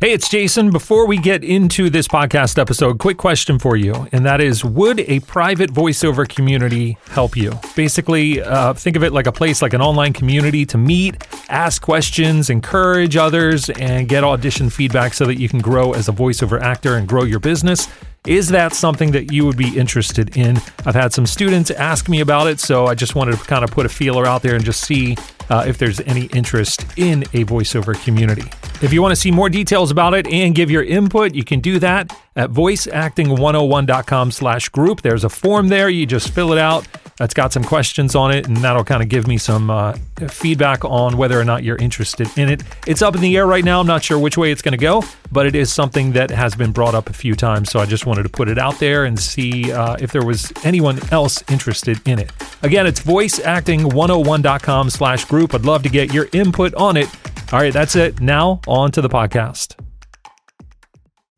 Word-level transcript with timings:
Hey, 0.00 0.12
it's 0.12 0.28
Jason. 0.28 0.70
Before 0.70 1.06
we 1.06 1.16
get 1.16 1.42
into 1.42 1.88
this 1.88 2.06
podcast 2.08 2.58
episode, 2.58 2.98
quick 2.98 3.16
question 3.16 3.58
for 3.58 3.74
you, 3.74 4.06
and 4.12 4.26
that 4.26 4.40
is 4.40 4.62
Would 4.62 5.00
a 5.00 5.20
private 5.20 5.72
voiceover 5.72 6.28
community 6.28 6.98
help 7.08 7.36
you? 7.36 7.52
Basically, 7.74 8.42
uh, 8.42 8.74
think 8.74 8.96
of 8.96 9.04
it 9.04 9.12
like 9.12 9.26
a 9.26 9.32
place 9.32 9.62
like 9.62 9.72
an 9.72 9.80
online 9.80 10.12
community 10.12 10.66
to 10.66 10.76
meet, 10.76 11.26
ask 11.48 11.80
questions, 11.80 12.50
encourage 12.50 13.16
others, 13.16 13.70
and 13.70 14.06
get 14.06 14.24
audition 14.24 14.68
feedback 14.68 15.14
so 15.14 15.24
that 15.24 15.36
you 15.36 15.48
can 15.48 15.60
grow 15.60 15.92
as 15.92 16.06
a 16.08 16.12
voiceover 16.12 16.60
actor 16.60 16.96
and 16.96 17.08
grow 17.08 17.24
your 17.24 17.40
business. 17.40 17.88
Is 18.26 18.48
that 18.48 18.72
something 18.72 19.10
that 19.10 19.32
you 19.32 19.44
would 19.44 19.58
be 19.58 19.76
interested 19.76 20.34
in? 20.34 20.56
I've 20.86 20.94
had 20.94 21.12
some 21.12 21.26
students 21.26 21.70
ask 21.70 22.08
me 22.08 22.20
about 22.20 22.46
it, 22.46 22.58
so 22.58 22.86
I 22.86 22.94
just 22.94 23.14
wanted 23.14 23.36
to 23.36 23.44
kind 23.44 23.62
of 23.62 23.70
put 23.70 23.84
a 23.84 23.88
feeler 23.90 24.24
out 24.24 24.40
there 24.40 24.54
and 24.54 24.64
just 24.64 24.80
see 24.80 25.14
uh, 25.50 25.64
if 25.66 25.76
there's 25.76 26.00
any 26.00 26.24
interest 26.26 26.86
in 26.96 27.24
a 27.34 27.44
voiceover 27.44 28.02
community. 28.02 28.50
If 28.80 28.94
you 28.94 29.02
want 29.02 29.12
to 29.12 29.16
see 29.16 29.30
more 29.30 29.50
details 29.50 29.90
about 29.90 30.14
it 30.14 30.26
and 30.26 30.54
give 30.54 30.70
your 30.70 30.82
input, 30.82 31.34
you 31.34 31.44
can 31.44 31.60
do 31.60 31.78
that 31.80 32.16
at 32.34 32.48
voiceacting101.com 32.48 34.30
slash 34.30 34.70
group. 34.70 35.02
There's 35.02 35.24
a 35.24 35.28
form 35.28 35.68
there. 35.68 35.90
You 35.90 36.06
just 36.06 36.30
fill 36.30 36.54
it 36.54 36.58
out. 36.58 36.88
That's 37.16 37.34
got 37.34 37.52
some 37.52 37.62
questions 37.62 38.16
on 38.16 38.32
it, 38.32 38.48
and 38.48 38.56
that'll 38.56 38.82
kind 38.82 39.02
of 39.02 39.08
give 39.08 39.28
me 39.28 39.38
some 39.38 39.70
uh, 39.70 39.92
feedback 40.28 40.84
on 40.84 41.16
whether 41.16 41.38
or 41.38 41.44
not 41.44 41.62
you're 41.62 41.76
interested 41.76 42.26
in 42.36 42.48
it. 42.48 42.62
It's 42.86 43.02
up 43.02 43.14
in 43.14 43.20
the 43.20 43.36
air 43.36 43.46
right 43.46 43.64
now. 43.64 43.80
I'm 43.80 43.86
not 43.86 44.02
sure 44.02 44.18
which 44.18 44.36
way 44.36 44.50
it's 44.50 44.62
going 44.62 44.72
to 44.72 44.78
go, 44.78 45.02
but 45.30 45.46
it 45.46 45.54
is 45.54 45.72
something 45.72 46.12
that 46.12 46.30
has 46.30 46.56
been 46.56 46.72
brought 46.72 46.94
up 46.94 47.08
a 47.08 47.12
few 47.12 47.36
times. 47.36 47.70
So 47.70 47.78
I 47.78 47.86
just 47.86 48.04
wanted 48.04 48.24
to 48.24 48.28
put 48.28 48.48
it 48.48 48.58
out 48.58 48.80
there 48.80 49.04
and 49.04 49.18
see 49.18 49.72
uh, 49.72 49.96
if 50.00 50.10
there 50.10 50.24
was 50.24 50.52
anyone 50.64 50.98
else 51.12 51.42
interested 51.48 52.00
in 52.06 52.18
it. 52.18 52.32
Again, 52.62 52.86
it's 52.86 53.00
voiceacting101.com 53.00 54.90
slash 54.90 55.24
group. 55.26 55.54
I'd 55.54 55.64
love 55.64 55.84
to 55.84 55.88
get 55.88 56.12
your 56.12 56.28
input 56.32 56.74
on 56.74 56.96
it. 56.96 57.08
All 57.52 57.60
right, 57.60 57.72
that's 57.72 57.94
it. 57.94 58.20
Now, 58.20 58.60
on 58.66 58.90
to 58.92 59.00
the 59.00 59.08
podcast. 59.08 59.76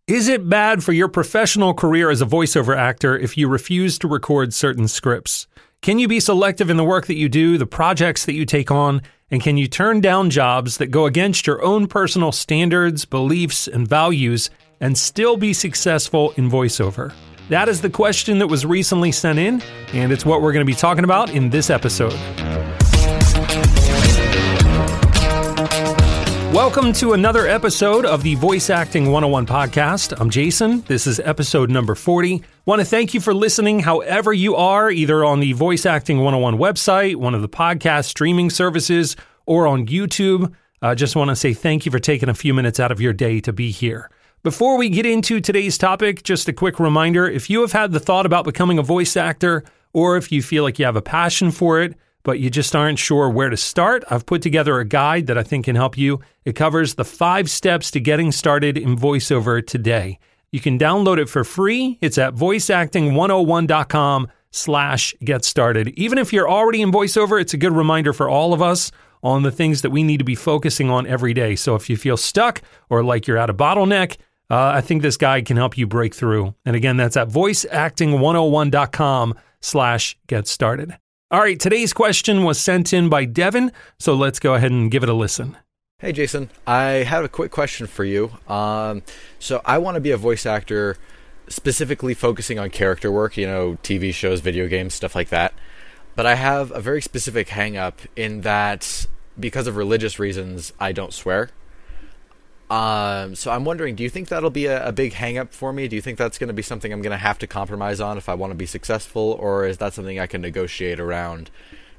Is 0.07 0.29
it 0.29 0.49
bad 0.49 0.85
for 0.85 0.93
your 0.93 1.09
professional 1.09 1.75
career 1.75 2.11
as 2.11 2.23
a 2.23 2.27
voiceover 2.27 2.77
actor 2.77 3.19
if 3.19 3.37
you 3.37 3.49
refuse 3.49 3.99
to 3.99 4.09
record 4.09 4.55
certain 4.55 4.87
scripts? 4.87 5.49
Can 5.83 5.99
you 5.99 6.09
be 6.09 6.21
selective 6.21 6.69
in 6.69 6.77
the 6.77 6.85
work 6.85 7.07
that 7.07 7.17
you 7.17 7.29
do, 7.29 7.59
the 7.59 7.67
projects 7.67 8.25
that 8.27 8.35
you 8.35 8.45
take 8.45 8.71
on, 8.71 9.03
and 9.31 9.43
can 9.43 9.57
you 9.57 9.69
turn 9.69 10.01
down 10.01 10.31
jobs 10.31 10.79
that 10.79 10.89
go 10.89 11.07
against 11.07 11.47
your 11.47 11.63
own 11.63 11.87
personal 11.87 12.33
standards, 12.33 13.05
beliefs, 13.05 13.69
and 13.69 13.87
values 13.87 14.51
and 14.81 14.97
still 14.99 15.37
be 15.37 15.53
successful 15.53 16.33
in 16.37 16.51
voiceover? 16.51 17.13
That 17.49 17.69
is 17.69 17.81
the 17.81 17.91
question 17.91 18.39
that 18.41 18.49
was 18.49 18.67
recently 18.67 19.13
sent 19.13 19.39
in, 19.39 19.63
and 19.93 20.13
it's 20.13 20.27
what 20.27 20.43
we're 20.43 20.53
going 20.53 20.67
to 20.67 20.71
be 20.71 20.77
talking 20.77 21.05
about 21.05 21.31
in 21.31 21.51
this 21.51 21.71
episode. 21.71 22.19
Welcome 26.57 26.95
to 26.95 27.13
another 27.13 27.47
episode 27.47 28.07
of 28.07 28.23
the 28.23 28.35
Voice 28.35 28.71
Acting 28.71 29.13
101 29.13 29.47
podcast. 29.47 30.19
I'm 30.19 30.31
Jason. 30.31 30.81
This 30.87 31.07
is 31.07 31.21
episode 31.21 31.69
number 31.69 31.95
40. 31.95 32.43
Want 32.65 32.81
to 32.81 32.85
thank 32.87 33.13
you 33.13 33.21
for 33.21 33.35
listening, 33.35 33.81
however, 33.81 34.33
you 34.33 34.57
are, 34.57 34.91
either 34.91 35.23
on 35.23 35.41
the 35.41 35.53
Voice 35.53 35.85
Acting 35.85 36.21
101 36.21 36.57
website, 36.57 37.17
one 37.17 37.35
of 37.35 37.43
the 37.43 37.49
podcast 37.49 38.07
streaming 38.07 38.49
services, 38.49 39.17
or 39.45 39.67
on 39.67 39.87
YouTube. 39.87 40.51
I 40.81 40.93
uh, 40.93 40.95
just 40.95 41.15
want 41.15 41.29
to 41.29 41.37
say 41.37 41.53
thank 41.53 41.85
you 41.85 41.93
for 41.93 41.99
taking 41.99 42.31
a 42.31 42.35
few 42.35 42.55
minutes 42.55 42.81
out 42.81 42.91
of 42.91 43.03
your 43.03 43.13
day 43.13 43.39
to 43.41 43.53
be 43.53 43.71
here. 43.71 44.09
Before 44.43 44.79
we 44.79 44.89
get 44.89 45.05
into 45.05 45.43
today's 45.43 45.77
topic, 45.77 46.23
just 46.23 46.49
a 46.49 46.55
quick 46.55 46.81
reminder 46.81 47.29
if 47.29 47.51
you 47.51 47.61
have 47.61 47.73
had 47.73 47.93
the 47.93 48.01
thought 48.01 48.25
about 48.25 48.47
becoming 48.47 48.79
a 48.79 48.83
voice 48.83 49.15
actor, 49.15 49.63
or 49.93 50.17
if 50.17 50.33
you 50.33 50.41
feel 50.41 50.63
like 50.63 50.79
you 50.79 50.87
have 50.87 50.97
a 50.97 51.03
passion 51.03 51.51
for 51.51 51.83
it, 51.83 51.99
but 52.27 52.41
you 52.41 52.51
just 52.51 52.75
aren't 52.75 52.99
sure 52.99 53.31
where 53.31 53.51
to 53.51 53.57
start, 53.57 54.03
I've 54.11 54.27
put 54.27 54.43
together 54.43 54.81
a 54.81 54.85
guide 54.85 55.29
that 55.29 55.39
I 55.39 55.45
think 55.45 55.67
can 55.67 55.77
help 55.77 55.97
you. 55.97 56.19
It 56.45 56.57
covers 56.57 56.97
the 56.97 57.05
five 57.05 57.49
steps 57.49 57.93
to 57.93 58.01
getting 58.01 58.33
started 58.33 58.77
in 58.77 58.99
voiceover 58.99 59.65
today. 59.65 60.19
You 60.51 60.59
can 60.59 60.77
download 60.77 61.19
it 61.19 61.29
for 61.29 61.45
free. 61.45 61.99
It's 62.01 62.19
at 62.19 62.35
voiceacting101.com 62.35 64.29
slash 64.51 65.15
get 65.25 65.45
started. 65.45 65.91
Even 65.91 66.19
if 66.19 66.33
you're 66.33 66.51
already 66.51 66.83
in 66.83 66.91
voiceover, 66.91 67.41
it's 67.41 67.55
a 67.55 67.59
good 67.59 67.73
reminder 67.73 68.13
for 68.13 68.29
all 68.29 68.53
of 68.53 68.61
us 68.61 68.91
on 69.23 69.45
the 69.45 69.53
things 69.53 69.83
that 69.83 69.91
we 69.91 70.03
need 70.03 70.19
to 70.19 70.25
be 70.25 70.35
focusing 70.35 70.91
on 70.91 71.07
every 71.07 71.33
day. 71.33 71.55
So 71.55 71.77
if 71.77 71.89
you 71.89 71.97
feel 71.97 72.17
stuck 72.17 72.61
or 72.91 73.05
like 73.05 73.29
you're 73.29 73.39
at 73.39 73.51
a 73.51 73.55
bottleneck, 73.55 74.17
uh, 74.51 74.73
I 74.75 74.81
think 74.81 75.03
this 75.03 75.17
guide 75.17 75.47
can 75.47 75.57
help 75.57 75.79
you 75.79 75.87
break 75.87 76.13
through. 76.13 76.57
And 76.65 76.75
again, 76.75 76.97
that's 76.97 77.17
at 77.17 77.29
voiceacting101.com 77.29 79.35
slash 79.61 80.19
get 80.27 80.49
started. 80.49 80.99
All 81.29 81.41
right, 81.41 81.59
today's 81.59 81.93
question 81.93 82.45
was 82.45 82.57
sent 82.57 82.93
in 82.93 83.09
by 83.09 83.25
Devin, 83.25 83.73
so 83.99 84.15
let's 84.15 84.39
go 84.39 84.55
ahead 84.55 84.71
and 84.71 84.89
give 84.89 85.03
it 85.03 85.09
a 85.09 85.13
listen. 85.13 85.57
Hey, 85.99 86.13
Jason. 86.13 86.51
I 86.69 87.03
have 87.03 87.25
a 87.25 87.29
quick 87.29 87.51
question 87.51 87.89
for 87.89 88.05
you. 88.05 88.31
Um, 88.47 89.03
so, 89.41 89.61
I 89.65 89.79
want 89.79 89.97
to 89.97 90.01
be 90.01 90.13
a 90.13 90.17
voice 90.17 90.47
actor 90.47 90.97
specifically 91.49 92.15
focusing 92.15 92.61
on 92.61 92.71
character 92.71 93.11
work, 93.11 93.37
you 93.37 93.45
know, 93.45 93.77
TV 93.83 94.15
shows, 94.15 94.39
video 94.39 94.69
games, 94.69 94.95
stuff 94.95 95.17
like 95.17 95.31
that. 95.31 95.53
But 96.15 96.27
I 96.27 96.37
have 96.37 96.71
a 96.71 96.81
very 96.81 97.03
specific 97.03 97.49
hang 97.49 97.77
up 97.77 98.03
in 98.15 98.43
that 98.43 99.09
because 99.37 99.67
of 99.67 99.75
religious 99.75 100.21
reasons, 100.21 100.73
I 100.79 100.93
don't 100.93 101.13
swear. 101.13 101.51
Um, 102.69 103.37
so 103.37 103.53
I'm 103.53 103.65
wondering, 103.65 103.95
do 103.95 104.03
you 104.03 104.11
think 104.11 104.29
that'll 104.29 104.51
be 104.51 104.67
a, 104.67 104.89
a 104.89 104.93
big 104.93 105.13
hangup 105.13 105.53
for 105.53 105.73
me? 105.73 105.87
Do 105.87 105.95
you 105.95 106.03
think 106.03 106.19
that's 106.19 106.37
going 106.37 106.49
to 106.49 106.55
be 106.55 106.63
something 106.63 106.93
I'm 106.93 107.03
going 107.03 107.13
to 107.13 107.17
have 107.17 107.39
to 107.39 107.47
compromise 107.47 108.01
on 108.01 108.19
if 108.19 108.29
I 108.29 108.35
want 108.35 108.51
to 108.51 108.57
be 108.57 108.67
successful, 108.67 109.37
or 109.41 109.67
is 109.67 109.79
that 109.79 109.95
something 109.95 110.19
I 110.19 110.27
can 110.27 110.41
negotiate 110.41 110.99
around 110.99 111.51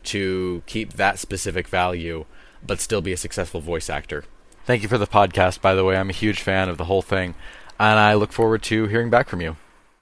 to 0.06 0.63
keep 0.66 0.94
that 0.94 1.19
specific 1.19 1.67
value, 1.67 2.25
but 2.66 2.81
still 2.81 3.01
be 3.01 3.13
a 3.13 3.17
successful 3.17 3.61
voice 3.61 3.89
actor? 3.89 4.25
Thank 4.66 4.83
you 4.83 4.89
for 4.89 4.97
the 4.97 5.07
podcast, 5.07 5.61
by 5.61 5.73
the 5.73 5.85
way. 5.85 5.95
I'm 5.95 6.09
a 6.09 6.13
huge 6.13 6.41
fan 6.41 6.67
of 6.67 6.77
the 6.77 6.85
whole 6.85 7.01
thing, 7.01 7.35
and 7.79 7.97
I 7.97 8.16
look 8.16 8.33
forward 8.33 8.61
to 8.63 8.88
hearing 8.88 9.09
back 9.09 9.29
from 9.29 9.39
you. 9.39 9.56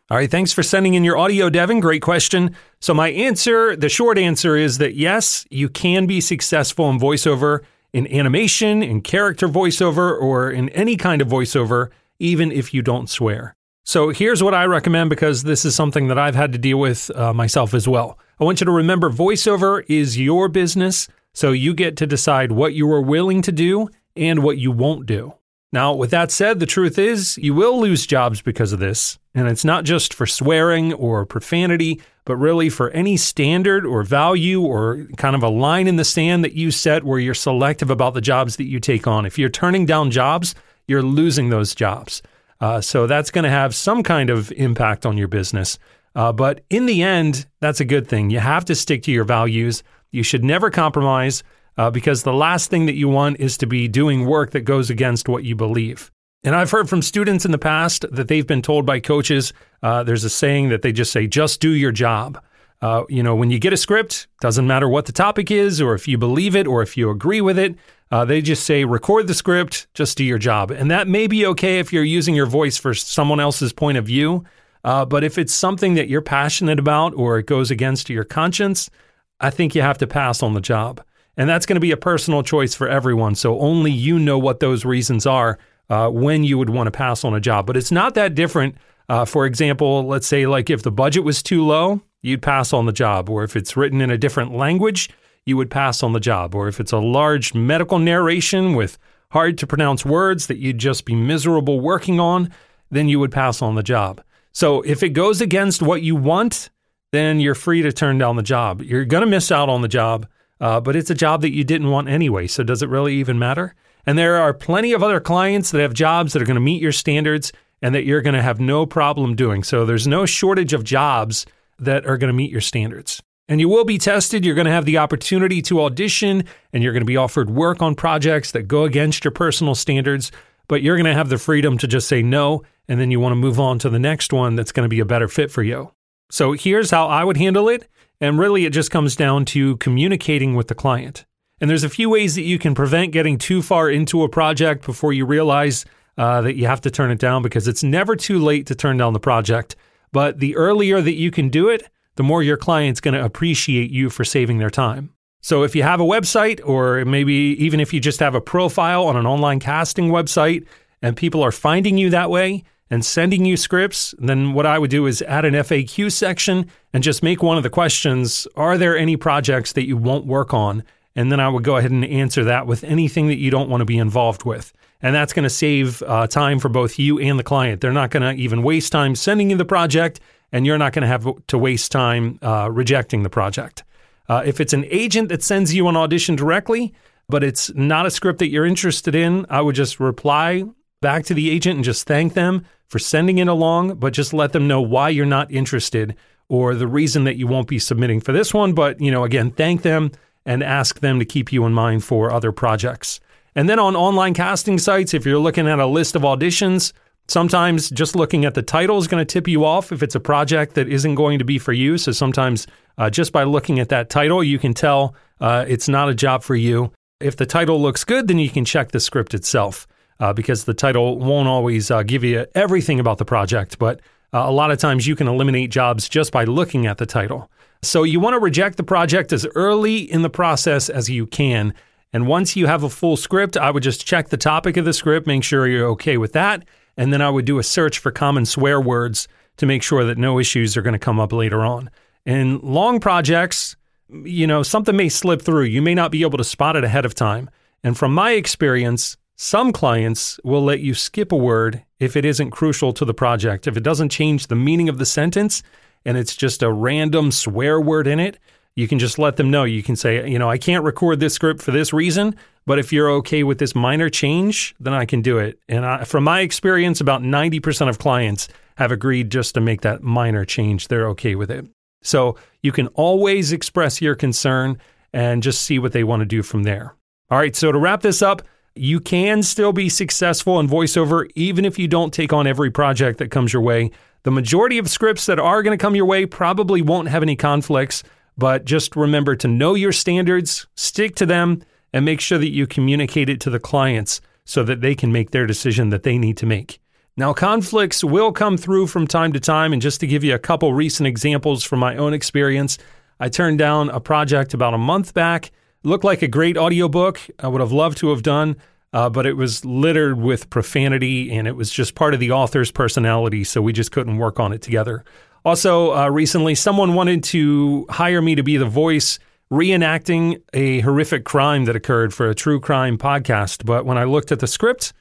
All 0.09 0.17
right, 0.17 0.29
thanks 0.29 0.51
for 0.51 0.63
sending 0.63 0.95
in 0.95 1.03
your 1.03 1.17
audio, 1.17 1.49
Devin. 1.49 1.79
Great 1.79 2.01
question. 2.01 2.55
So, 2.79 2.93
my 2.93 3.09
answer, 3.09 3.75
the 3.75 3.89
short 3.89 4.17
answer 4.17 4.55
is 4.55 4.79
that 4.79 4.95
yes, 4.95 5.45
you 5.49 5.69
can 5.69 6.07
be 6.07 6.21
successful 6.21 6.89
in 6.89 6.99
voiceover 6.99 7.61
in 7.95 8.11
animation, 8.11 8.83
in 8.83 8.99
character 8.99 9.47
voiceover, 9.47 10.21
or 10.21 10.51
in 10.51 10.67
any 10.69 10.97
kind 10.97 11.21
of 11.21 11.29
voiceover, 11.29 11.91
even 12.19 12.51
if 12.51 12.73
you 12.73 12.81
don't 12.81 13.09
swear. 13.09 13.55
So 13.85 14.09
here's 14.09 14.43
what 14.43 14.53
I 14.53 14.65
recommend 14.65 15.09
because 15.09 15.43
this 15.43 15.63
is 15.63 15.75
something 15.75 16.09
that 16.09 16.19
I've 16.19 16.35
had 16.35 16.51
to 16.51 16.57
deal 16.57 16.77
with 16.77 17.09
uh, 17.15 17.33
myself 17.33 17.73
as 17.73 17.87
well. 17.87 18.19
I 18.37 18.43
want 18.43 18.59
you 18.59 18.65
to 18.65 18.71
remember 18.71 19.09
voiceover 19.09 19.85
is 19.87 20.19
your 20.19 20.49
business, 20.49 21.07
so 21.33 21.53
you 21.53 21.73
get 21.73 21.95
to 21.95 22.05
decide 22.05 22.51
what 22.51 22.73
you 22.73 22.91
are 22.91 23.01
willing 23.01 23.41
to 23.43 23.53
do 23.53 23.87
and 24.13 24.43
what 24.43 24.57
you 24.57 24.73
won't 24.73 25.05
do. 25.05 25.33
Now, 25.71 25.93
with 25.93 26.11
that 26.11 26.31
said, 26.31 26.59
the 26.59 26.65
truth 26.65 26.99
is 26.99 27.37
you 27.37 27.53
will 27.53 27.79
lose 27.79 28.05
jobs 28.05 28.41
because 28.41 28.73
of 28.73 28.79
this, 28.79 29.17
and 29.35 29.49
it's 29.49 29.65
not 29.65 29.83
just 29.83 30.13
for 30.13 30.25
swearing 30.25 30.93
or 30.93 31.25
profanity, 31.25 32.01
but 32.23 32.37
really 32.37 32.69
for 32.69 32.89
any 32.91 33.17
standard 33.17 33.85
or 33.85 34.01
value 34.01 34.61
or 34.61 35.05
kind 35.17 35.35
of 35.35 35.43
a 35.43 35.49
line 35.49 35.87
in 35.87 35.97
the 35.97 36.05
sand 36.05 36.43
that 36.45 36.53
you 36.53 36.71
set 36.71 37.03
where 37.03 37.19
you're 37.19 37.33
selective 37.33 37.89
about 37.89 38.13
the 38.13 38.21
jobs 38.21 38.55
that 38.55 38.63
you 38.63 38.79
take 38.79 39.05
on. 39.05 39.25
If 39.25 39.37
you're 39.37 39.49
turning 39.49 39.85
down 39.85 40.09
jobs, 40.09 40.55
you're 40.87 41.03
losing 41.03 41.49
those 41.49 41.75
jobs. 41.75 42.21
Uh, 42.61 42.79
so 42.79 43.05
that's 43.05 43.29
going 43.29 43.43
to 43.43 43.49
have 43.49 43.75
some 43.75 44.03
kind 44.03 44.29
of 44.29 44.53
impact 44.53 45.05
on 45.05 45.17
your 45.17 45.27
business. 45.27 45.77
Uh, 46.15 46.31
but 46.31 46.63
in 46.69 46.85
the 46.85 47.03
end, 47.03 47.45
that's 47.59 47.81
a 47.81 47.85
good 47.85 48.07
thing. 48.07 48.29
You 48.29 48.39
have 48.39 48.63
to 48.65 48.75
stick 48.75 49.03
to 49.03 49.11
your 49.11 49.25
values. 49.25 49.83
You 50.11 50.23
should 50.23 50.45
never 50.45 50.69
compromise 50.69 51.43
uh, 51.77 51.91
because 51.91 52.23
the 52.23 52.33
last 52.33 52.69
thing 52.69 52.85
that 52.85 52.95
you 52.95 53.09
want 53.09 53.41
is 53.41 53.57
to 53.57 53.67
be 53.67 53.89
doing 53.89 54.25
work 54.25 54.51
that 54.51 54.61
goes 54.61 54.89
against 54.89 55.27
what 55.27 55.43
you 55.43 55.57
believe. 55.57 56.09
And 56.45 56.55
I've 56.55 56.69
heard 56.69 56.87
from 56.87 57.01
students 57.01 57.43
in 57.43 57.51
the 57.51 57.57
past 57.57 58.05
that 58.11 58.27
they've 58.27 58.45
been 58.45 58.61
told 58.61 58.85
by 58.85 58.99
coaches 58.99 59.51
uh, 59.81 60.03
there's 60.03 60.23
a 60.23 60.29
saying 60.29 60.69
that 60.69 60.83
they 60.83 60.91
just 60.91 61.11
say, 61.11 61.25
just 61.25 61.59
do 61.59 61.71
your 61.71 61.91
job. 61.91 62.39
Uh, 62.83 63.03
you 63.09 63.23
know, 63.23 63.35
when 63.35 63.49
you 63.49 63.57
get 63.57 63.73
a 63.73 63.77
script, 63.77 64.27
doesn't 64.41 64.67
matter 64.67 64.87
what 64.87 65.07
the 65.07 65.11
topic 65.11 65.49
is 65.49 65.81
or 65.81 65.95
if 65.95 66.07
you 66.07 66.19
believe 66.19 66.55
it 66.55 66.67
or 66.67 66.83
if 66.83 66.95
you 66.95 67.09
agree 67.09 67.41
with 67.41 67.57
it, 67.57 67.75
uh, 68.11 68.23
they 68.25 68.43
just 68.43 68.63
say, 68.63 68.85
record 68.85 69.25
the 69.25 69.33
script, 69.33 69.87
just 69.95 70.19
do 70.19 70.23
your 70.23 70.37
job. 70.37 70.69
And 70.69 70.91
that 70.91 71.07
may 71.07 71.25
be 71.25 71.47
okay 71.47 71.79
if 71.79 71.91
you're 71.91 72.03
using 72.03 72.35
your 72.35 72.45
voice 72.45 72.77
for 72.77 72.93
someone 72.93 73.39
else's 73.39 73.73
point 73.73 73.97
of 73.97 74.05
view. 74.05 74.45
Uh, 74.83 75.03
but 75.03 75.23
if 75.23 75.39
it's 75.39 75.53
something 75.53 75.95
that 75.95 76.09
you're 76.09 76.21
passionate 76.21 76.77
about 76.77 77.15
or 77.15 77.39
it 77.39 77.47
goes 77.47 77.71
against 77.71 78.07
your 78.07 78.23
conscience, 78.23 78.91
I 79.39 79.49
think 79.49 79.73
you 79.73 79.81
have 79.81 79.97
to 79.97 80.05
pass 80.05 80.43
on 80.43 80.53
the 80.53 80.61
job. 80.61 81.01
And 81.37 81.49
that's 81.49 81.65
going 81.65 81.77
to 81.77 81.81
be 81.81 81.91
a 81.91 81.97
personal 81.97 82.43
choice 82.43 82.75
for 82.75 82.87
everyone. 82.87 83.33
So 83.33 83.59
only 83.59 83.91
you 83.91 84.19
know 84.19 84.37
what 84.37 84.59
those 84.59 84.85
reasons 84.85 85.25
are 85.25 85.57
uh, 85.89 86.09
when 86.09 86.43
you 86.43 86.57
would 86.57 86.69
want 86.69 86.87
to 86.87 86.91
pass 86.91 87.23
on 87.23 87.33
a 87.33 87.39
job. 87.39 87.65
But 87.65 87.77
it's 87.77 87.91
not 87.91 88.15
that 88.15 88.35
different. 88.35 88.75
Uh, 89.07 89.25
for 89.25 89.45
example, 89.45 90.05
let's 90.07 90.27
say 90.27 90.47
like 90.47 90.69
if 90.69 90.83
the 90.83 90.91
budget 90.91 91.23
was 91.23 91.43
too 91.43 91.65
low, 91.65 92.01
you'd 92.21 92.41
pass 92.41 92.73
on 92.73 92.85
the 92.85 92.91
job, 92.91 93.29
or 93.29 93.43
if 93.43 93.55
it's 93.55 93.77
written 93.77 94.01
in 94.01 94.09
a 94.09 94.17
different 94.17 94.55
language, 94.55 95.09
you 95.45 95.55
would 95.57 95.69
pass 95.69 96.01
on 96.01 96.13
the 96.13 96.19
job, 96.19 96.55
or 96.55 96.67
if 96.67 96.79
it's 96.79 96.91
a 96.91 96.97
large 96.97 97.53
medical 97.53 97.99
narration 97.99 98.73
with 98.73 98.97
hard 99.29 99.57
to 99.59 99.67
pronounce 99.67 100.03
words 100.05 100.47
that 100.47 100.57
you'd 100.57 100.79
just 100.79 101.05
be 101.05 101.15
miserable 101.15 101.79
working 101.79 102.19
on, 102.19 102.49
then 102.89 103.07
you 103.07 103.19
would 103.19 103.31
pass 103.31 103.61
on 103.61 103.75
the 103.75 103.83
job. 103.83 104.21
So 104.53 104.81
if 104.81 105.03
it 105.03 105.09
goes 105.09 105.41
against 105.41 105.81
what 105.81 106.01
you 106.01 106.15
want, 106.15 106.69
then 107.11 107.39
you're 107.39 107.55
free 107.55 107.81
to 107.81 107.91
turn 107.91 108.17
down 108.17 108.37
the 108.37 108.43
job. 108.43 108.81
You're 108.81 109.05
going 109.05 109.21
to 109.21 109.29
miss 109.29 109.51
out 109.51 109.69
on 109.69 109.81
the 109.81 109.87
job, 109.87 110.27
uh, 110.59 110.79
but 110.79 110.95
it's 110.95 111.09
a 111.09 111.15
job 111.15 111.41
that 111.41 111.53
you 111.53 111.63
didn't 111.63 111.89
want 111.89 112.09
anyway. 112.09 112.47
So 112.47 112.63
does 112.63 112.81
it 112.81 112.89
really 112.89 113.15
even 113.15 113.37
matter? 113.37 113.75
And 114.05 114.17
there 114.17 114.37
are 114.37 114.53
plenty 114.53 114.93
of 114.93 115.03
other 115.03 115.19
clients 115.19 115.71
that 115.71 115.81
have 115.81 115.93
jobs 115.93 116.33
that 116.33 116.41
are 116.41 116.45
going 116.45 116.55
to 116.55 116.61
meet 116.61 116.81
your 116.81 116.91
standards 116.91 117.51
and 117.81 117.93
that 117.95 118.05
you're 118.05 118.21
going 118.21 118.35
to 118.35 118.41
have 118.41 118.59
no 118.59 118.85
problem 118.85 119.35
doing. 119.35 119.63
So 119.63 119.85
there's 119.85 120.07
no 120.07 120.25
shortage 120.25 120.73
of 120.73 120.83
jobs 120.83 121.45
that 121.79 122.05
are 122.05 122.17
going 122.17 122.29
to 122.29 122.33
meet 122.33 122.51
your 122.51 122.61
standards. 122.61 123.21
And 123.47 123.59
you 123.59 123.69
will 123.69 123.85
be 123.85 123.97
tested. 123.97 124.43
You're 124.43 124.55
going 124.55 124.65
to 124.65 124.71
have 124.71 124.85
the 124.85 124.97
opportunity 124.97 125.61
to 125.63 125.81
audition 125.81 126.45
and 126.73 126.83
you're 126.83 126.93
going 126.93 127.01
to 127.01 127.05
be 127.05 127.17
offered 127.17 127.49
work 127.49 127.81
on 127.81 127.93
projects 127.93 128.51
that 128.51 128.63
go 128.63 128.85
against 128.85 129.23
your 129.23 129.31
personal 129.31 129.75
standards, 129.75 130.31
but 130.67 130.81
you're 130.81 130.95
going 130.95 131.05
to 131.05 131.13
have 131.13 131.29
the 131.29 131.37
freedom 131.37 131.77
to 131.77 131.87
just 131.87 132.07
say 132.07 132.23
no. 132.23 132.63
And 132.87 132.99
then 132.99 133.11
you 133.11 133.19
want 133.19 133.31
to 133.33 133.37
move 133.37 133.59
on 133.59 133.79
to 133.79 133.89
the 133.89 133.99
next 133.99 134.33
one 134.33 134.55
that's 134.55 134.71
going 134.71 134.85
to 134.85 134.89
be 134.89 134.99
a 134.99 135.05
better 135.05 135.27
fit 135.27 135.51
for 135.51 135.63
you. 135.63 135.91
So 136.31 136.53
here's 136.53 136.91
how 136.91 137.07
I 137.07 137.23
would 137.23 137.37
handle 137.37 137.69
it. 137.69 137.87
And 138.21 138.39
really, 138.39 138.65
it 138.65 138.73
just 138.73 138.91
comes 138.91 139.15
down 139.15 139.45
to 139.45 139.77
communicating 139.77 140.55
with 140.55 140.67
the 140.67 140.75
client. 140.75 141.25
And 141.61 141.69
there's 141.69 141.83
a 141.83 141.89
few 141.89 142.09
ways 142.09 142.35
that 142.35 142.41
you 142.41 142.59
can 142.59 142.75
prevent 142.75 143.13
getting 143.13 143.37
too 143.37 143.61
far 143.61 143.89
into 143.89 144.23
a 144.23 144.29
project 144.29 144.85
before 144.85 145.13
you 145.13 145.25
realize 145.25 145.85
uh, 146.17 146.41
that 146.41 146.55
you 146.55 146.67
have 146.67 146.81
to 146.81 146.91
turn 146.91 147.11
it 147.11 147.19
down 147.19 147.41
because 147.41 147.67
it's 147.67 147.83
never 147.83 148.15
too 148.15 148.39
late 148.39 148.65
to 148.67 148.75
turn 148.75 148.97
down 148.97 149.13
the 149.13 149.19
project. 149.19 149.75
But 150.11 150.39
the 150.39 150.55
earlier 150.55 151.01
that 151.01 151.15
you 151.15 151.31
can 151.31 151.49
do 151.49 151.69
it, 151.69 151.89
the 152.15 152.23
more 152.23 152.43
your 152.43 152.57
client's 152.57 153.01
going 153.01 153.13
to 153.13 153.23
appreciate 153.23 153.91
you 153.91 154.09
for 154.09 154.23
saving 154.23 154.57
their 154.57 154.69
time. 154.69 155.11
So 155.41 155.63
if 155.63 155.75
you 155.75 155.83
have 155.83 155.99
a 155.99 156.05
website, 156.05 156.59
or 156.65 157.05
maybe 157.05 157.33
even 157.33 157.79
if 157.79 157.93
you 157.93 157.99
just 157.99 158.19
have 158.19 158.35
a 158.35 158.41
profile 158.41 159.05
on 159.05 159.15
an 159.15 159.25
online 159.25 159.59
casting 159.59 160.09
website 160.09 160.65
and 161.01 161.15
people 161.15 161.43
are 161.43 161.51
finding 161.51 161.97
you 161.97 162.09
that 162.09 162.29
way 162.29 162.63
and 162.89 163.05
sending 163.05 163.45
you 163.45 163.57
scripts, 163.57 164.15
then 164.17 164.53
what 164.53 164.65
I 164.65 164.79
would 164.79 164.89
do 164.89 165.05
is 165.05 165.21
add 165.21 165.45
an 165.45 165.53
FAQ 165.53 166.11
section 166.11 166.69
and 166.93 167.03
just 167.03 167.23
make 167.23 167.43
one 167.43 167.57
of 167.57 167.63
the 167.63 167.69
questions 167.69 168.47
Are 168.55 168.77
there 168.77 168.97
any 168.97 169.17
projects 169.17 169.73
that 169.73 169.85
you 169.85 169.97
won't 169.97 170.25
work 170.25 170.53
on? 170.53 170.83
And 171.15 171.31
then 171.31 171.39
I 171.39 171.47
would 171.47 171.63
go 171.63 171.77
ahead 171.77 171.91
and 171.91 172.03
answer 172.03 172.43
that 172.45 172.67
with 172.67 172.83
anything 172.83 173.27
that 173.27 173.37
you 173.37 173.49
don't 173.49 173.69
want 173.69 173.81
to 173.81 173.85
be 173.85 173.97
involved 173.97 174.43
with. 174.43 174.73
And 175.01 175.15
that's 175.15 175.33
going 175.33 175.43
to 175.43 175.49
save 175.49 176.01
uh, 176.03 176.27
time 176.27 176.59
for 176.59 176.69
both 176.69 176.99
you 176.99 177.19
and 177.19 177.39
the 177.39 177.43
client. 177.43 177.81
They're 177.81 177.93
not 177.93 178.11
going 178.11 178.23
to 178.23 178.41
even 178.41 178.63
waste 178.63 178.91
time 178.91 179.15
sending 179.15 179.49
you 179.49 179.57
the 179.57 179.65
project 179.65 180.19
and 180.51 180.65
you're 180.65 180.77
not 180.77 180.93
going 180.93 181.03
to 181.03 181.07
have 181.07 181.27
to 181.47 181.57
waste 181.57 181.91
time 181.91 182.39
uh, 182.41 182.69
rejecting 182.71 183.23
the 183.23 183.29
project. 183.29 183.83
Uh, 184.27 184.41
if 184.45 184.59
it's 184.59 184.73
an 184.73 184.85
agent 184.89 185.29
that 185.29 185.43
sends 185.43 185.73
you 185.73 185.87
an 185.87 185.95
audition 185.95 186.35
directly, 186.35 186.93
but 187.27 187.43
it's 187.43 187.73
not 187.75 188.05
a 188.05 188.11
script 188.11 188.39
that 188.39 188.49
you're 188.49 188.65
interested 188.65 189.15
in, 189.15 189.45
I 189.49 189.61
would 189.61 189.75
just 189.75 189.99
reply 189.99 190.63
back 191.01 191.25
to 191.25 191.33
the 191.33 191.49
agent 191.49 191.75
and 191.75 191.83
just 191.83 192.07
thank 192.07 192.33
them 192.33 192.65
for 192.87 192.99
sending 192.99 193.37
it 193.39 193.47
along, 193.47 193.95
but 193.95 194.13
just 194.13 194.33
let 194.33 194.53
them 194.53 194.67
know 194.67 194.81
why 194.81 195.09
you're 195.09 195.25
not 195.25 195.51
interested 195.51 196.15
or 196.47 196.75
the 196.75 196.87
reason 196.87 197.23
that 197.23 197.37
you 197.37 197.47
won't 197.47 197.67
be 197.67 197.79
submitting 197.79 198.21
for 198.21 198.31
this 198.31 198.53
one. 198.53 198.73
But, 198.73 199.01
you 199.01 199.11
know, 199.11 199.23
again, 199.23 199.51
thank 199.51 199.81
them 199.81 200.11
and 200.45 200.63
ask 200.63 200.99
them 200.99 201.19
to 201.19 201.25
keep 201.25 201.51
you 201.51 201.65
in 201.65 201.73
mind 201.73 202.03
for 202.03 202.31
other 202.31 202.51
projects. 202.51 203.19
And 203.55 203.69
then 203.69 203.79
on 203.79 203.95
online 203.95 204.33
casting 204.33 204.77
sites, 204.77 205.13
if 205.13 205.25
you're 205.25 205.39
looking 205.39 205.67
at 205.67 205.79
a 205.79 205.87
list 205.87 206.15
of 206.15 206.23
auditions, 206.23 206.93
Sometimes 207.27 207.89
just 207.89 208.15
looking 208.15 208.45
at 208.45 208.53
the 208.53 208.61
title 208.61 208.99
is 208.99 209.07
going 209.07 209.25
to 209.25 209.25
tip 209.25 209.47
you 209.47 209.65
off 209.65 209.91
if 209.91 210.03
it's 210.03 210.13
a 210.13 210.19
project 210.19 210.75
that 210.75 210.87
isn't 210.87 211.15
going 211.15 211.39
to 211.39 211.45
be 211.45 211.57
for 211.57 211.73
you. 211.73 211.97
So 211.97 212.11
sometimes 212.11 212.67
uh, 212.97 213.09
just 213.09 213.31
by 213.31 213.43
looking 213.43 213.79
at 213.79 213.89
that 213.89 214.09
title, 214.09 214.43
you 214.43 214.59
can 214.59 214.73
tell 214.73 215.15
uh, 215.41 215.65
it's 215.67 215.89
not 215.89 216.07
a 216.07 216.13
job 216.13 216.43
for 216.43 216.55
you. 216.55 216.91
If 217.19 217.37
the 217.37 217.45
title 217.45 217.81
looks 217.81 218.03
good, 218.03 218.27
then 218.27 218.37
you 218.37 218.49
can 218.49 218.63
check 218.63 218.91
the 218.91 218.99
script 218.99 219.33
itself 219.33 219.87
uh, 220.19 220.33
because 220.33 220.65
the 220.65 220.73
title 220.73 221.17
won't 221.17 221.47
always 221.47 221.89
uh, 221.89 222.03
give 222.03 222.23
you 222.23 222.45
everything 222.53 222.99
about 222.99 223.17
the 223.17 223.25
project. 223.25 223.79
But 223.79 224.01
uh, 224.31 224.43
a 224.45 224.51
lot 224.51 224.69
of 224.69 224.77
times 224.77 225.07
you 225.07 225.15
can 225.15 225.27
eliminate 225.27 225.71
jobs 225.71 226.07
just 226.07 226.31
by 226.31 226.43
looking 226.43 226.85
at 226.85 226.99
the 226.99 227.07
title. 227.07 227.49
So 227.81 228.03
you 228.03 228.19
want 228.19 228.33
to 228.33 228.39
reject 228.39 228.77
the 228.77 228.83
project 228.83 229.31
as 229.31 229.45
early 229.55 229.99
in 229.99 230.21
the 230.21 230.29
process 230.29 230.89
as 230.89 231.09
you 231.09 231.27
can. 231.27 231.73
And 232.13 232.27
once 232.27 232.55
you 232.55 232.67
have 232.67 232.83
a 232.83 232.89
full 232.89 233.17
script, 233.17 233.57
I 233.57 233.71
would 233.71 233.83
just 233.83 234.05
check 234.05 234.29
the 234.29 234.37
topic 234.37 234.77
of 234.77 234.85
the 234.85 234.93
script, 234.93 235.27
make 235.27 235.43
sure 235.43 235.67
you're 235.67 235.87
okay 235.89 236.17
with 236.17 236.33
that 236.33 236.65
and 236.97 237.11
then 237.11 237.21
I 237.21 237.29
would 237.29 237.45
do 237.45 237.59
a 237.59 237.63
search 237.63 237.99
for 237.99 238.11
common 238.11 238.45
swear 238.45 238.79
words 238.79 239.27
to 239.57 239.65
make 239.65 239.83
sure 239.83 240.03
that 240.05 240.17
no 240.17 240.39
issues 240.39 240.75
are 240.75 240.81
going 240.81 240.93
to 240.93 240.99
come 240.99 241.19
up 241.19 241.31
later 241.31 241.61
on. 241.61 241.89
In 242.25 242.59
long 242.59 242.99
projects, 242.99 243.75
you 244.09 244.47
know, 244.47 244.63
something 244.63 244.95
may 244.95 245.09
slip 245.09 245.41
through. 245.41 245.63
You 245.63 245.81
may 245.81 245.95
not 245.95 246.11
be 246.11 246.21
able 246.21 246.37
to 246.37 246.43
spot 246.43 246.75
it 246.75 246.83
ahead 246.83 247.05
of 247.05 247.15
time. 247.15 247.49
And 247.83 247.97
from 247.97 248.13
my 248.13 248.31
experience, 248.31 249.17
some 249.35 249.71
clients 249.71 250.39
will 250.43 250.63
let 250.63 250.79
you 250.79 250.93
skip 250.93 251.31
a 251.31 251.37
word 251.37 251.83
if 251.99 252.15
it 252.15 252.25
isn't 252.25 252.51
crucial 252.51 252.93
to 252.93 253.05
the 253.05 253.13
project. 253.13 253.67
If 253.67 253.77
it 253.77 253.83
doesn't 253.83 254.09
change 254.09 254.47
the 254.47 254.55
meaning 254.55 254.89
of 254.89 254.97
the 254.97 255.05
sentence 255.05 255.61
and 256.05 256.17
it's 256.17 256.35
just 256.35 256.63
a 256.63 256.71
random 256.71 257.31
swear 257.31 257.81
word 257.81 258.07
in 258.07 258.19
it, 258.19 258.39
you 258.75 258.87
can 258.87 258.99
just 258.99 259.17
let 259.17 259.37
them 259.37 259.49
know. 259.49 259.63
You 259.63 259.81
can 259.81 259.95
say, 259.95 260.29
you 260.29 260.37
know, 260.37 260.49
I 260.49 260.57
can't 260.57 260.83
record 260.83 261.19
this 261.19 261.33
script 261.33 261.61
for 261.61 261.71
this 261.71 261.93
reason, 261.93 262.35
but 262.65 262.77
if 262.77 262.91
you're 262.91 263.09
okay 263.11 263.43
with 263.43 263.57
this 263.57 263.73
minor 263.73 264.09
change, 264.09 264.75
then 264.79 264.93
I 264.93 265.05
can 265.05 265.21
do 265.21 265.37
it. 265.37 265.59
And 265.69 265.85
I, 265.85 266.03
from 266.03 266.25
my 266.25 266.41
experience, 266.41 266.99
about 266.99 267.21
90% 267.21 267.89
of 267.89 267.99
clients 267.99 268.49
have 268.77 268.91
agreed 268.91 269.31
just 269.31 269.53
to 269.53 269.61
make 269.61 269.81
that 269.81 270.03
minor 270.03 270.43
change. 270.43 270.87
They're 270.87 271.07
okay 271.09 271.35
with 271.35 271.49
it. 271.49 271.65
So 272.03 272.37
you 272.61 272.71
can 272.71 272.87
always 272.89 273.51
express 273.51 274.01
your 274.01 274.15
concern 274.15 274.77
and 275.13 275.41
just 275.41 275.61
see 275.61 275.79
what 275.79 275.93
they 275.93 276.03
want 276.03 276.19
to 276.19 276.25
do 276.25 276.43
from 276.43 276.63
there. 276.63 276.95
All 277.31 277.37
right, 277.37 277.55
so 277.55 277.71
to 277.71 277.79
wrap 277.79 278.01
this 278.01 278.21
up, 278.21 278.43
you 278.75 278.99
can 278.99 279.41
still 279.41 279.71
be 279.71 279.87
successful 279.87 280.59
in 280.59 280.67
voiceover 280.67 281.29
even 281.35 281.63
if 281.63 281.79
you 281.79 281.87
don't 281.87 282.13
take 282.13 282.33
on 282.33 282.45
every 282.45 282.69
project 282.69 283.19
that 283.19 283.31
comes 283.31 283.53
your 283.53 283.61
way. 283.61 283.89
The 284.23 284.31
majority 284.31 284.77
of 284.77 284.89
scripts 284.89 285.25
that 285.27 285.39
are 285.39 285.63
going 285.63 285.77
to 285.77 285.81
come 285.81 285.95
your 285.95 286.05
way 286.05 286.25
probably 286.25 286.81
won't 286.81 287.07
have 287.07 287.23
any 287.23 287.35
conflicts. 287.35 288.03
But 288.37 288.65
just 288.65 288.95
remember 288.95 289.35
to 289.37 289.47
know 289.47 289.75
your 289.75 289.93
standards, 289.93 290.67
stick 290.75 291.15
to 291.15 291.25
them, 291.25 291.63
and 291.93 292.03
make 292.03 292.19
sure 292.19 292.37
that 292.37 292.51
you 292.51 292.67
communicate 292.67 293.29
it 293.29 293.39
to 293.41 293.49
the 293.49 293.59
clients 293.59 294.19
so 294.43 294.63
that 294.63 294.81
they 294.81 294.93
can 294.93 295.11
make 295.11 295.31
their 295.31 295.47
decision 295.47 295.89
that 295.89 296.03
they 296.03 296.17
need 296.17 296.35
to 296.37 296.45
make. 296.45 296.81
Now, 297.15 297.31
conflicts 297.31 298.03
will 298.03 298.33
come 298.33 298.57
through 298.57 298.87
from 298.87 299.07
time 299.07 299.31
to 299.33 299.39
time. 299.39 299.71
And 299.71 299.81
just 299.81 300.01
to 300.01 300.07
give 300.07 300.23
you 300.23 300.35
a 300.35 300.39
couple 300.39 300.73
recent 300.73 301.07
examples 301.07 301.63
from 301.63 301.79
my 301.79 301.95
own 301.95 302.13
experience, 302.13 302.77
I 303.21 303.29
turned 303.29 303.57
down 303.57 303.89
a 303.89 304.01
project 304.01 304.53
about 304.53 304.73
a 304.73 304.77
month 304.77 305.13
back. 305.13 305.51
Looked 305.85 306.03
like 306.03 306.23
a 306.23 306.27
great 306.27 306.57
audiobook. 306.57 307.21
I 307.39 307.47
would 307.47 307.61
have 307.61 307.71
loved 307.71 307.99
to 307.99 308.09
have 308.09 308.23
done, 308.23 308.55
uh, 308.91 309.07
but 309.07 309.27
it 309.27 309.37
was 309.37 309.63
littered 309.63 310.19
with 310.19 310.49
profanity 310.49 311.31
and 311.31 311.47
it 311.47 311.55
was 311.55 311.69
just 311.69 311.93
part 311.93 312.15
of 312.15 312.19
the 312.19 312.31
author's 312.31 312.71
personality. 312.71 313.43
So 313.43 313.61
we 313.61 313.71
just 313.71 313.91
couldn't 313.91 314.17
work 314.17 314.39
on 314.39 314.51
it 314.51 314.63
together. 314.63 315.05
Also, 315.45 315.93
uh, 315.93 316.09
recently, 316.09 316.55
someone 316.55 316.95
wanted 316.95 317.23
to 317.25 317.85
hire 317.91 318.19
me 318.19 318.33
to 318.33 318.41
be 318.41 318.57
the 318.57 318.65
voice 318.65 319.19
reenacting 319.51 320.41
a 320.53 320.79
horrific 320.79 321.23
crime 321.23 321.65
that 321.65 321.75
occurred 321.75 322.15
for 322.15 322.31
a 322.31 322.33
true 322.33 322.59
crime 322.59 322.97
podcast. 322.97 323.63
But 323.63 323.85
when 323.85 323.99
I 323.99 324.05
looked 324.05 324.31
at 324.31 324.39
the 324.39 324.47
script, 324.47 324.91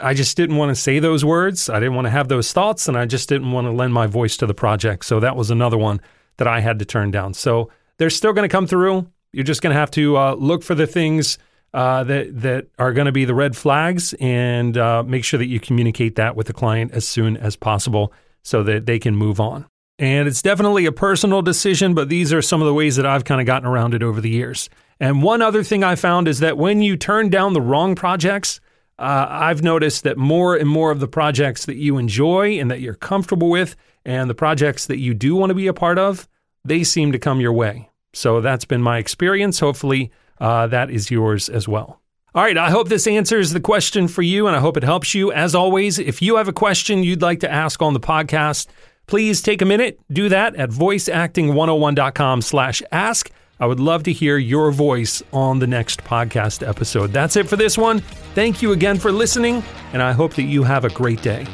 I 0.00 0.12
just 0.12 0.36
didn't 0.36 0.56
want 0.56 0.70
to 0.70 0.74
say 0.74 0.98
those 0.98 1.24
words. 1.24 1.70
I 1.70 1.78
didn't 1.78 1.94
want 1.94 2.06
to 2.06 2.10
have 2.10 2.26
those 2.26 2.52
thoughts, 2.52 2.88
and 2.88 2.98
I 2.98 3.06
just 3.06 3.28
didn't 3.28 3.52
want 3.52 3.68
to 3.68 3.70
lend 3.70 3.94
my 3.94 4.08
voice 4.08 4.36
to 4.38 4.46
the 4.46 4.54
project. 4.54 5.04
So 5.04 5.20
that 5.20 5.36
was 5.36 5.52
another 5.52 5.78
one 5.78 6.00
that 6.38 6.48
I 6.48 6.58
had 6.58 6.80
to 6.80 6.84
turn 6.84 7.12
down. 7.12 7.32
So 7.32 7.70
they're 7.98 8.10
still 8.10 8.32
going 8.32 8.48
to 8.48 8.52
come 8.52 8.66
through. 8.66 9.06
You're 9.32 9.44
just 9.44 9.62
going 9.62 9.72
to 9.72 9.78
have 9.80 9.90
to 9.92 10.16
uh, 10.16 10.34
look 10.34 10.62
for 10.62 10.74
the 10.74 10.86
things 10.86 11.38
uh, 11.74 12.04
that 12.04 12.42
that 12.42 12.66
are 12.78 12.92
going 12.92 13.06
to 13.06 13.12
be 13.12 13.24
the 13.24 13.34
red 13.34 13.56
flags, 13.56 14.14
and 14.20 14.76
uh, 14.76 15.02
make 15.02 15.24
sure 15.24 15.38
that 15.38 15.46
you 15.46 15.58
communicate 15.58 16.16
that 16.16 16.36
with 16.36 16.46
the 16.46 16.52
client 16.52 16.92
as 16.92 17.06
soon 17.06 17.36
as 17.36 17.56
possible 17.56 18.12
so 18.42 18.62
that 18.62 18.86
they 18.86 18.98
can 18.98 19.16
move 19.16 19.40
on. 19.40 19.66
And 19.98 20.28
it's 20.28 20.42
definitely 20.42 20.84
a 20.84 20.92
personal 20.92 21.42
decision, 21.42 21.94
but 21.94 22.08
these 22.08 22.32
are 22.32 22.42
some 22.42 22.60
of 22.60 22.66
the 22.66 22.74
ways 22.74 22.96
that 22.96 23.06
I've 23.06 23.24
kind 23.24 23.40
of 23.40 23.46
gotten 23.46 23.68
around 23.68 23.94
it 23.94 24.02
over 24.02 24.20
the 24.20 24.30
years. 24.30 24.68
And 24.98 25.22
one 25.22 25.42
other 25.42 25.62
thing 25.62 25.84
I 25.84 25.94
found 25.94 26.28
is 26.28 26.40
that 26.40 26.58
when 26.58 26.82
you 26.82 26.96
turn 26.96 27.30
down 27.30 27.52
the 27.52 27.60
wrong 27.60 27.94
projects, 27.94 28.60
uh, 28.98 29.26
I've 29.28 29.62
noticed 29.62 30.02
that 30.04 30.18
more 30.18 30.56
and 30.56 30.68
more 30.68 30.90
of 30.90 31.00
the 31.00 31.08
projects 31.08 31.66
that 31.66 31.76
you 31.76 31.98
enjoy 31.98 32.58
and 32.58 32.70
that 32.70 32.80
you're 32.80 32.94
comfortable 32.94 33.48
with, 33.48 33.76
and 34.04 34.28
the 34.28 34.34
projects 34.34 34.86
that 34.86 34.98
you 34.98 35.14
do 35.14 35.36
want 35.36 35.50
to 35.50 35.54
be 35.54 35.68
a 35.68 35.72
part 35.72 35.98
of, 35.98 36.28
they 36.64 36.84
seem 36.84 37.12
to 37.12 37.18
come 37.18 37.40
your 37.40 37.52
way. 37.52 37.88
So 38.12 38.40
that's 38.40 38.64
been 38.64 38.82
my 38.82 38.98
experience. 38.98 39.60
Hopefully, 39.60 40.10
uh, 40.40 40.66
that 40.68 40.90
is 40.90 41.10
yours 41.10 41.48
as 41.48 41.66
well. 41.66 42.00
All 42.34 42.42
right, 42.42 42.56
I 42.56 42.70
hope 42.70 42.88
this 42.88 43.06
answers 43.06 43.50
the 43.50 43.60
question 43.60 44.08
for 44.08 44.22
you 44.22 44.46
and 44.46 44.56
I 44.56 44.60
hope 44.60 44.76
it 44.78 44.84
helps 44.84 45.14
you. 45.14 45.30
As 45.32 45.54
always, 45.54 45.98
if 45.98 46.22
you 46.22 46.36
have 46.36 46.48
a 46.48 46.52
question 46.52 47.02
you'd 47.02 47.20
like 47.20 47.40
to 47.40 47.50
ask 47.50 47.82
on 47.82 47.92
the 47.92 48.00
podcast, 48.00 48.68
Please 49.06 49.42
take 49.42 49.62
a 49.62 49.66
minute, 49.66 50.00
do 50.10 50.28
that 50.28 50.56
at 50.56 50.70
voiceacting101.com 50.70 52.42
slash 52.42 52.82
ask. 52.92 53.30
I 53.60 53.66
would 53.66 53.80
love 53.80 54.02
to 54.04 54.12
hear 54.12 54.38
your 54.38 54.72
voice 54.72 55.22
on 55.32 55.58
the 55.58 55.66
next 55.66 56.02
podcast 56.02 56.66
episode. 56.66 57.12
That's 57.12 57.36
it 57.36 57.48
for 57.48 57.56
this 57.56 57.78
one. 57.78 58.00
Thank 58.34 58.62
you 58.62 58.72
again 58.72 58.98
for 58.98 59.12
listening, 59.12 59.62
and 59.92 60.02
I 60.02 60.12
hope 60.12 60.34
that 60.34 60.44
you 60.44 60.62
have 60.64 60.84
a 60.84 60.90
great 60.90 61.22
day. 61.22 61.46